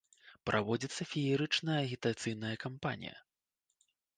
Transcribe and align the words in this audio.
Праводзіцца 0.49 1.07
феерычная 1.11 1.77
агітацыйная 1.85 2.55
кампанія. 2.67 3.17